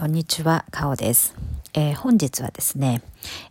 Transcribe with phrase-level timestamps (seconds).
[0.00, 1.34] こんにちは、かおです。
[1.74, 3.02] えー、本日はですね、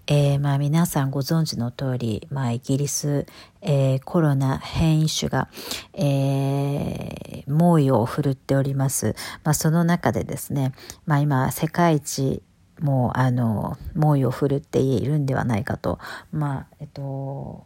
[0.07, 3.27] えー、まあ皆さんご存知の通り、まあイギリス、
[3.61, 5.47] えー、コロナ変異種が、
[5.93, 9.13] え、猛威を振るっております。
[9.43, 10.73] まあその中でですね、
[11.05, 12.41] まあ今世界一
[12.79, 15.99] もうあの猛威を振るっているんではないかと、
[16.31, 17.63] まあえっと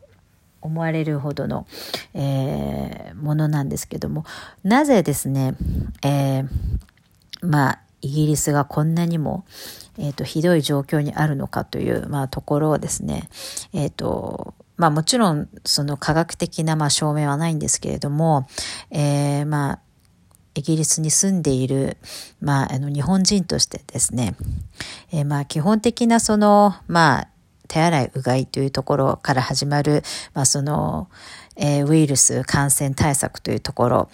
[0.59, 1.67] 思われるほどの、
[2.13, 4.25] え、ものなんですけども、
[4.61, 5.55] なぜですね、
[6.03, 6.43] え、
[7.41, 9.45] まあ、イギリスがこんなにも、
[9.97, 13.29] え、ー、と、ひどい状況にあるのかという、まあ、ところをですね、
[13.73, 18.47] え、ー、と、まあもちろんその科学的なまあ証明はないんですけれども、
[18.89, 19.79] えー、まあ
[20.55, 21.97] イギリスに住んでいる、
[22.41, 24.35] まあ、あの日本人としてですね、
[25.11, 27.27] えー、まあ基本的なその、まあ
[27.67, 31.07] 手洗い、うがいというところから始まる、まあその、
[31.55, 34.09] えー、ウイルス感染対策というところ、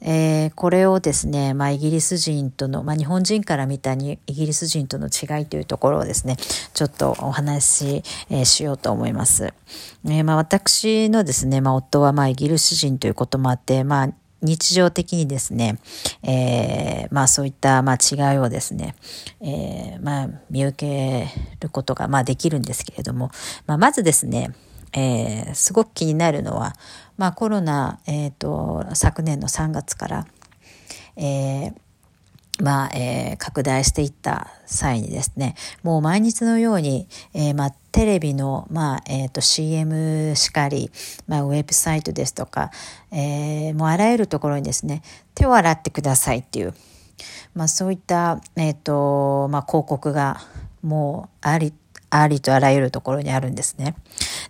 [0.00, 9.52] えー、これをですね、まあ、イギリス人との、まあ、日本人から見たにイギリス人との違いというところをですね、ちょっとお話し、えー、しようと思います。
[10.04, 14.08] えー、まあ、私のですね、まあ、夫はまあイギリス人ということもあって、まあ、
[14.40, 15.78] 日常的にですね、
[16.22, 18.94] えー、まあそういったまあ違いをですね、
[19.40, 21.26] えー、まあ見受け
[21.60, 23.30] ることがまあできるんですけれども、
[23.66, 24.52] まあまずですね、
[24.92, 26.74] えー、すごく気になるのは、
[27.16, 30.26] まあ、コロナ、えーと、昨年の3月から、
[31.16, 31.74] えー
[32.60, 40.90] まあえー、拡大していった際にですねもう毎日のように、えーまあ、テレビの、まあえーと、CM しかり、
[41.28, 42.70] まあ、ウェブサイトですとか、
[43.12, 45.02] えー、もうあらゆるところにですね
[45.34, 46.74] 手を洗ってくださいっていう、
[47.54, 50.40] まあ、そういった、えーとまあ、広告が
[50.82, 51.72] もうあり
[52.10, 53.94] ありとあらゆるところにあるんですね。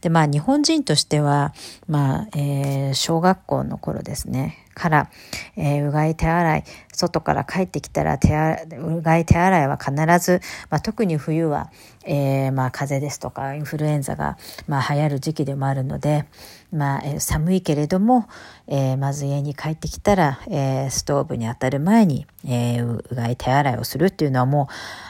[0.01, 1.53] で、まあ日本人としては、
[1.87, 5.11] まあ、えー、小学校の頃ですね、から、
[5.57, 10.41] えー、うがい手洗い、外から帰ってきたら手洗うがい手洗いは必ず、
[10.71, 11.71] まあ、特に冬は、
[12.05, 16.25] えー、まあ風邪ですとかインフルエンザが、まあ、流行る時期でもあるので、
[16.72, 18.28] まあ、えー、寒いけれども、
[18.66, 24.69] えー、まず家に帰ってきたら、えー、ストーブに当たる前に、えー、うがい手洗いをするっていうのはも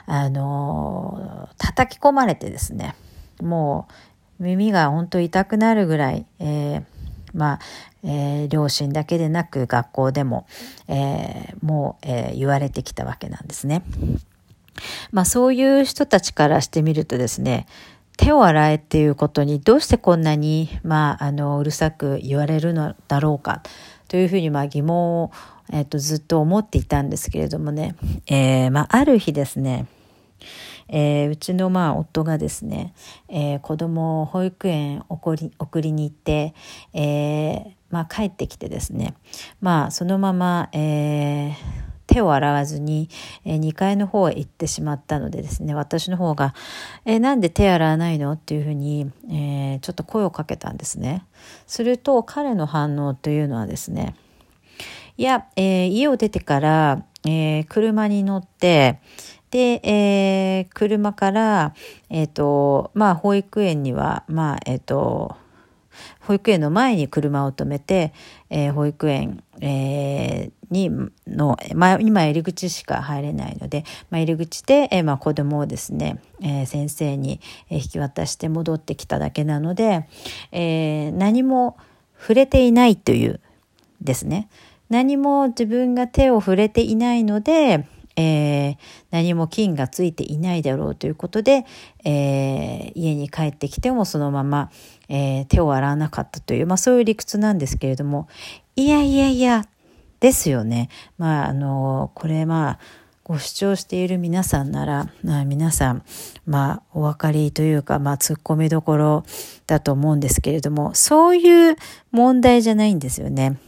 [0.09, 2.97] う、あの、叩き込まれてですね、
[3.41, 3.87] も
[4.41, 6.85] う耳が本当痛くなるぐらい、えー、
[7.38, 7.59] まあ、
[8.03, 10.47] えー、両親だけでなく学校でも、
[10.88, 13.82] えー、もう、えー、言われてきたわけなんですね。
[15.10, 17.66] まあそういう人たちからしてみるとですね、
[18.16, 23.62] 手を洗えっていうことにどうしてこんなに、まあ、あの、うるさく言われるのだろうか
[24.09, 25.31] というふうに、まあ疑問を、
[25.72, 27.94] えっ、と、ずっと思っていたんですけれどもね、
[28.26, 29.87] えー、まあある日ですね、
[30.88, 32.94] えー、うちのまあ夫がですね、
[33.28, 36.54] えー、子供を保育園送り送りに行って、
[36.93, 39.15] えーまあ、帰ってきてですね、
[39.60, 41.54] まあ、そのまま、えー、
[42.06, 43.09] 手を洗わずに、
[43.44, 46.54] えー、2階の方へ行ってしまったのでですね、私の方が、
[47.05, 51.25] えー、なんで手洗わないのっていうふうに、えー、ちょっと声をかけたんですね。
[51.66, 54.15] すると、彼の反応というのはですね、
[55.16, 59.00] いや、えー、家を出てから、えー、車に乗って、
[59.51, 61.75] で、えー、車から、
[62.11, 65.37] えっ、ー、と、まあ、保育園には、まあ、えっ、ー、と、
[66.21, 68.13] 保育園の前に車を止めて、
[68.51, 70.91] えー、保育園、えー、に
[71.27, 80.09] の、まあ、今入り口しか入れないので、まあ、入り口で、えーまあ、子供をですね、えー、先生に引き渡して戻ってきただけなので、
[80.53, 81.77] えー、何も
[82.21, 83.41] 触れていないという
[84.01, 84.49] ですね。
[84.91, 87.87] 何も自分が手を触れていないので、
[88.19, 88.77] えー、
[89.12, 91.65] 何も菌がついていないだろうということで、
[92.05, 94.73] えー、家に帰ってきてもそのまま、
[95.09, 98.27] えー、手を洗わなかったという、まあそういう理屈なんですけれども、
[98.75, 99.67] いやいやいや、
[100.19, 100.89] ですよね。
[101.17, 102.79] まああの、これまあ、
[103.23, 106.03] ご主張している皆さんなら、まあ、皆さん、
[106.47, 109.25] まあ、お分かりというか、まあ、突っ込みどころ
[109.67, 111.77] だと思うんですけれども、そういう
[112.11, 113.59] 問題じゃないんですよね。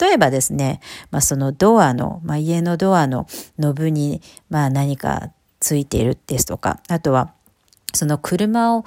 [0.00, 3.26] 例えばですね、まあ、そのドアの、まあ、家のドアの
[3.58, 7.32] ノブに、まあ、何かついているですとか、あとは、
[7.94, 8.84] その車を、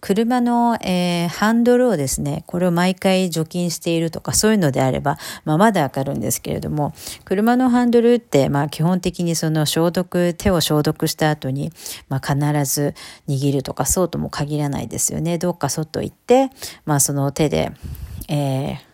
[0.00, 6.92] 車の、えー、ハンドルをですね、これを毎回除菌しているとか、そういうのであれば、まあ、まだわかるんですけれども、
[7.24, 11.72] 車のハンドルって、まあ、基本的にその消毒、手を消毒した後に、
[12.10, 12.36] まあ、必
[12.70, 12.94] ず
[13.28, 15.38] 握るとか、そうとも限らないですよね。
[15.38, 16.50] どっか外行って、
[16.84, 17.72] まあ、その手で、
[18.28, 18.93] えー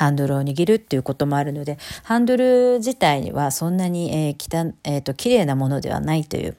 [0.00, 6.56] ハンドルを握るっていうこともあるので、ハンドル自体はそんなに、えー、きた、えっ、ー、と、綺麗なものではないという。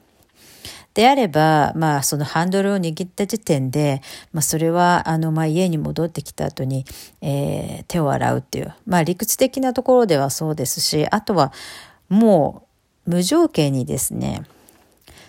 [0.94, 4.00] であれば、まあ、そのハンドルを握った時点で、
[4.32, 6.84] まあ、それは、あの、まあ、家に戻ってきた後に、
[7.20, 11.52] えー、手を洗うっていう、まあ、理屈的なところではそうですし、あとは、
[12.08, 12.68] も
[13.06, 14.44] う、無条件にですね、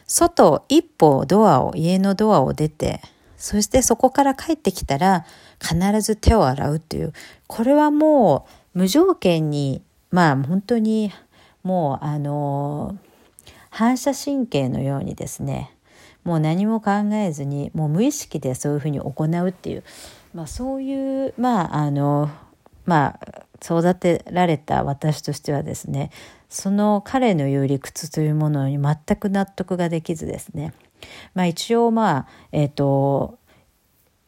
[0.05, 3.01] 外一歩ドアを、家のドアを出て、
[3.43, 5.25] そしてそこから帰ってきたら
[5.63, 7.13] 必ず手を洗うっていう、
[7.47, 9.81] これはもう無条件に、
[10.11, 11.11] まあ本当に
[11.63, 12.97] もうあの、
[13.69, 15.71] 反射神経のようにですね、
[16.23, 19.83] もう何も考えずに、もう無意識でそういうふうに行うっていう、
[20.33, 22.29] まあそういう、まああの、
[22.85, 26.11] まあ育てられた私としてはですね
[26.49, 30.73] その彼の言う理屈というものに全く納得ができずですね。
[31.33, 33.39] まあ一応まあえっ、ー、と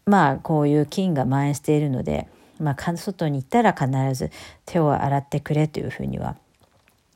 [0.05, 2.27] まあこういう菌が蔓延しているので、
[2.59, 4.31] まあ、外に行ったら必ず
[4.65, 6.37] 手を洗ってくれというふうには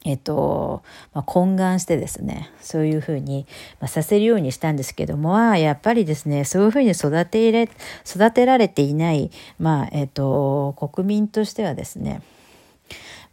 [0.06, 0.82] えっと、
[1.14, 3.46] まあ、懇願してですね、そういうふうに、
[3.82, 7.70] まあ、させるようにしたんですけども、あやっぱりですね、そういうふうに育て入れ、
[8.06, 12.22] 育てられていない、まあ、えっと、国民としてはですね、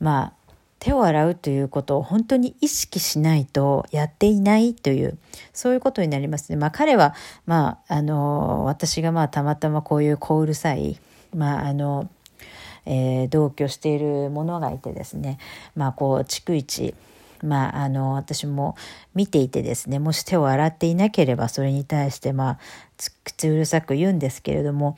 [0.00, 0.35] まあ、
[0.78, 5.18] 手を洗うということを本当に意識しないとやっていないという、
[5.52, 6.56] そういうことになりますね。
[6.56, 7.14] まあ彼は、
[7.46, 10.98] まあ、あの、私がまあたまたまこういう小うるさい、
[11.34, 12.08] まああの、
[12.86, 15.38] えー、同居している者がいてですね
[15.74, 16.94] まあこう逐一
[17.42, 18.76] まあ、あの私も
[19.14, 22.58] 見ていてですねもし手を洗っていなければそれに対してまあ
[23.24, 24.96] 口うるさく言うんですけれども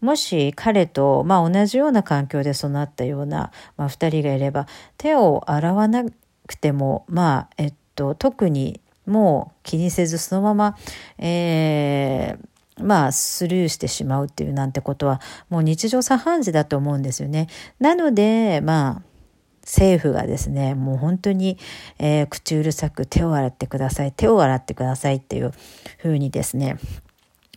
[0.00, 4.66] もし彼と、まあ、同じような環境で育ったような、まあ、2人がいれば
[4.96, 6.04] 手を洗わな
[6.46, 10.76] くてもまあえっと特にもう気にせずそのまま、
[11.18, 17.48] えー、まあ、スルーしてしまうっていうなんてことは、もう日常茶飯事だと思うんですよね。
[17.78, 19.09] なので、まあ、
[19.70, 21.56] 政府がですね、もう本当に、
[22.00, 25.52] えー、口うるさく手を洗ってください、手を洗ってくださいっていう
[25.98, 26.76] ふうにですね、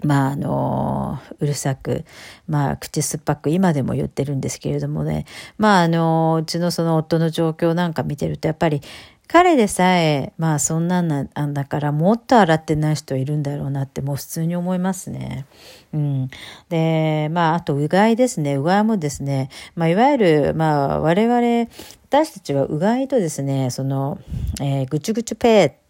[0.04, 2.06] まあ、あの、うるさく、
[2.48, 5.26] まあ、口酸っぱく今でも言ってるんですけれどもね、
[5.58, 8.82] まあ、あの、うちのその夫の状況なんか見てると、やっぱり、
[9.28, 15.46] 彼でさえ、まあそんなんなんだからもっと洗ってない人いるんだろうなってもう普通に思いますね。
[15.94, 16.30] うん。
[16.70, 18.56] で、まああとうがいですね。
[18.56, 21.70] うがいもですね、まあいわゆる、まあ我々、
[22.04, 24.20] 私たちはうがいとですね、その、
[24.62, 25.84] えー、ぐちゅぐちゅペー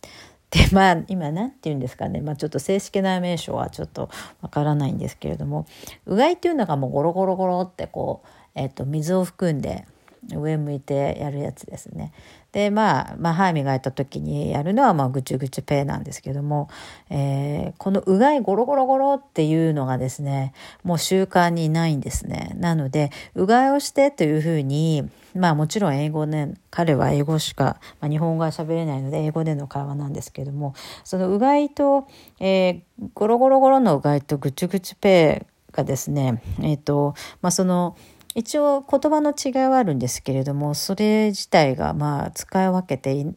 [0.54, 2.22] で、 まあ、今何て言うんですかね。
[2.22, 4.10] まあ、ちょっと正式な名称はちょっと
[4.42, 5.66] わからないんですけれども、
[6.06, 9.86] うがいっていうのがもうゴロゴロゴロってこう、えっ、と、水を含んで、
[10.32, 12.14] 上向いてやるやつですね。
[12.54, 16.70] で、まあ、まあ、歯磨いた時にやるのは、まあ、ぐちゅぐちゅペーなんですけども、
[17.10, 20.54] えー、このうがいゴロゴロゴロっていうのがですね、
[20.84, 22.52] もう習慣にないんですね。
[22.56, 32.08] なので、うがいをしてというふうに、まあもちろん英語ね、彼は英語しか、まあ、日本語は喋れないので英語での会話なんですけども、そのうがいと、
[32.40, 37.98] えー、ゴロゴロゴロのうがいとぐちゅぐちゅペーがですね、えっ、ー、と、まあその、
[38.36, 43.34] 一応言葉の違いはあるんですけれどもそれ自体がまあ使い分けて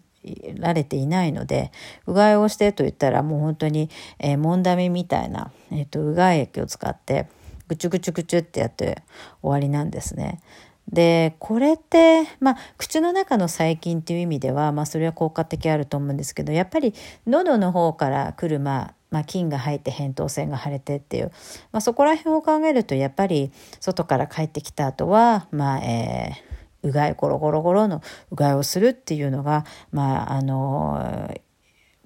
[0.58, 1.70] られていないので
[2.06, 7.28] うがいをしてと言ったらもう本当に、えー、もんだみみたいな、えーと、うがい液を使って
[7.68, 9.02] ぐちゅぐちゅぐちゅってやって
[9.42, 10.40] 終わりなんですね。
[10.88, 16.94] でこれってまあ口の中の細菌っていう意味ではまあそれは効果的あると思うんですけどやっぱり
[17.26, 21.32] 喉の方から来るまあまあ、菌が入って扁桃腺が腫れてっていう、
[21.72, 31.30] まあ、そこら辺を考えるとやっぱり外から帰ってきた後はまあえー、うがいゴロゴロゴロのうがいをするっていうのがまああの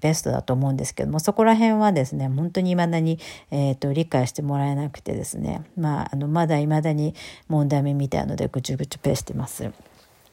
[0.01, 3.19] ベストだと思うんですけどもそこら辺はですね本当に未だに、
[3.51, 7.13] えーと、理解してもらえなくてですね、まあ、あのまだ未だに
[7.47, 9.71] 問題目みたいのでぐちゅぐちゅペしてます。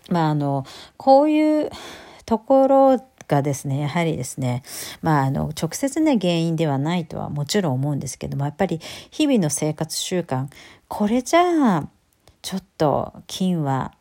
[0.08, 0.64] まあ、あの
[0.96, 1.70] こういう
[2.24, 2.98] ところ
[3.28, 4.62] がですね、やはりですね、
[5.02, 8.80] まあ、あの、直接ね、原因ではないとはもちろん思うんですけども、やっぱり
[9.10, 10.48] 日々の生活習慣、
[10.88, 11.88] これじゃあ、
[12.42, 13.92] ちょっと菌は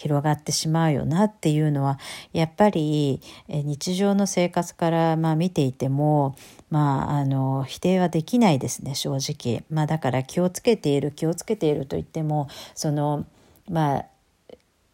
[0.00, 1.98] 広がってしまうよなっていうのは
[2.32, 6.36] やっぱり日常の生活からまあ見ていても
[6.70, 9.62] まああの否定はできないですね正直。
[9.68, 13.26] まあだから気をつけている気をつけていると言ってもその
[13.68, 14.06] まあ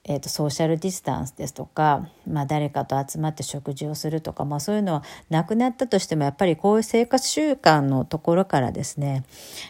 [0.08, 9.24] えーと、ソーシャルディスタンスですとか、まあ、誰かと集まって食事をするとか、まあ、そういうのはなくなったとしてもやっぱりこういう生活習慣のところからですね、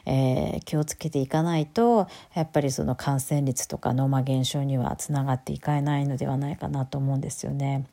[0.05, 7.87] えー、気をつけていかないとやっぱりその感染率とかの、まあ、減少にはつながっていかないのではないかなと思うんですよね。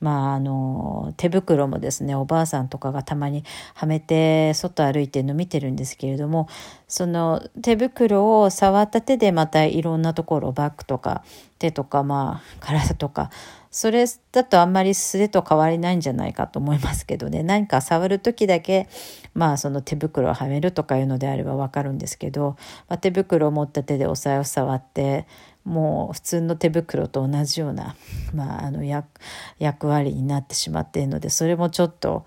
[0.00, 6.48] まあ、あの手袋もですねおばあさんとかがたまにはめて外歩いてるの見てるんですけれども
[6.88, 11.24] その手袋を触った手でまたいろんなところバッグとか
[11.58, 13.30] 手とかまあ体とか
[13.70, 18.88] それだとあんまり素手と変わりないんじゃないかと思いますけどね何か触る時だけ
[19.34, 22.56] まあその手袋をはめるとかいうのであればわかるんですけど、
[22.88, 25.26] まあ、手袋を持った手でお財布触って
[25.66, 27.94] もう普通の手袋と同じような、
[28.32, 29.06] まあ、あの役
[29.58, 32.24] 役割になってしまっているのでそれもちょっと、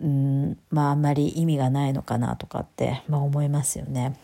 [0.00, 4.18] うんまあ、あんまり意味がないのかなとかって、まあ、思いますよね。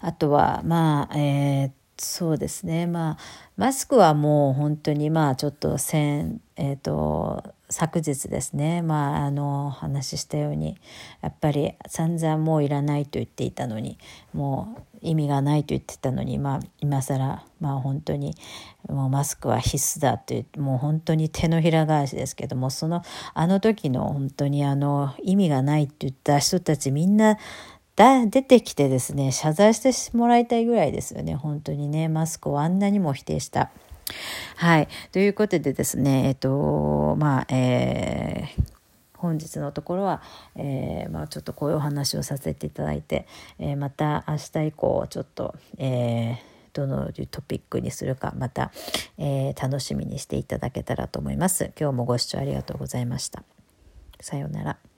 [0.00, 1.70] あとはまあえー、
[2.04, 2.86] そうですね。
[2.86, 3.18] まあ
[3.56, 8.82] マスクはもう本当にまあちょっと先えっ、ー、と昨日ですね。
[8.82, 10.76] まああの話したように
[11.22, 13.98] やっぱり散々もういらないと言っていたのに
[14.32, 18.34] もう意味がないと言ってたのにまあ今更まあ本当に
[18.88, 23.02] もうマスクは必須だってもう本当に手のひら返しですけどもその
[23.34, 27.38] あの時の本当にあの意味がないって言った人たちみんな
[28.02, 33.70] だ出てきてですね謝罪してもらいたいぐらいですよね本当にねマスクをあんなにも否定した。
[34.56, 34.88] はい。
[35.10, 38.62] ということでですね、えっと、まあ、えー、
[39.16, 40.22] 本日のところは、
[40.56, 43.26] えー、まあ、ちょっとこういうお話をさせていただいて、
[43.58, 46.36] えー、また明日以降ちょっと、えー、
[46.72, 48.72] どのトピックにするかまた、
[49.18, 51.72] えー、楽しみにしていただけたらと思います。
[51.78, 53.44] 今日もご視聴ありがとうございました。
[54.20, 54.91] さようなら。